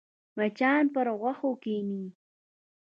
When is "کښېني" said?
1.63-2.05